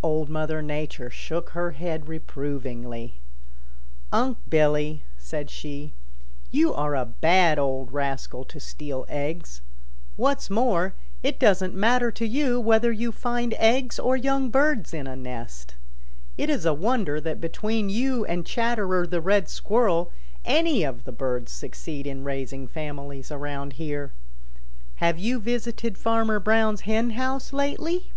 Old 0.00 0.28
Mother 0.28 0.62
Nature 0.62 1.10
shook 1.10 1.50
her 1.50 1.72
head 1.72 2.06
reprovingly. 2.06 3.14
"Unc' 4.12 4.38
Billy," 4.48 5.02
said 5.18 5.50
she, 5.50 5.92
"you 6.52 6.72
are 6.72 6.94
a 6.94 7.04
bad 7.04 7.58
old 7.58 7.90
rascal 7.92 8.44
to 8.44 8.60
steal 8.60 9.04
eggs. 9.08 9.60
What's 10.14 10.50
more, 10.50 10.94
it 11.24 11.40
doesn't 11.40 11.74
matter 11.74 12.12
to 12.12 12.24
you 12.28 12.58
much 12.58 12.64
whether 12.64 12.92
you 12.92 13.10
find 13.10 13.54
eggs 13.54 13.98
or 13.98 14.16
young 14.16 14.50
birds 14.50 14.94
in 14.94 15.08
a 15.08 15.16
nest. 15.16 15.74
It 16.38 16.48
is 16.48 16.64
a 16.64 16.72
wonder 16.72 17.20
that 17.20 17.40
between 17.40 17.88
you 17.88 18.24
and 18.26 18.46
Chatterer 18.46 19.04
the 19.04 19.20
Red 19.20 19.48
Squirrel 19.48 20.12
any 20.44 20.84
of 20.84 21.02
the 21.02 21.10
birds 21.10 21.50
succeed 21.50 22.06
in 22.06 22.22
raising 22.22 22.68
families 22.68 23.32
around 23.32 23.72
here. 23.72 24.12
Have 25.02 25.18
you 25.18 25.40
visited 25.40 25.98
Farmer 25.98 26.38
Brown's 26.38 26.82
hen 26.82 27.10
house 27.18 27.52
lately?" 27.52 28.12